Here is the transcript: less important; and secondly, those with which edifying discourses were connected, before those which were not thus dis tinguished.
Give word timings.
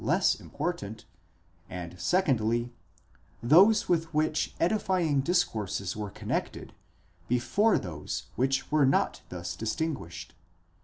less 0.03 0.33
important; 0.33 1.05
and 1.69 1.93
secondly, 2.01 2.73
those 3.43 3.87
with 3.87 4.11
which 4.11 4.55
edifying 4.59 5.19
discourses 5.21 5.95
were 5.95 6.09
connected, 6.09 6.73
before 7.27 7.77
those 7.77 8.23
which 8.35 8.71
were 8.71 8.83
not 8.87 9.21
thus 9.29 9.55
dis 9.55 9.75
tinguished. 9.75 10.29